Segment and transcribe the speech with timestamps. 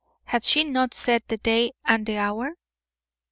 [0.23, 2.55] had she not set the day and the hour?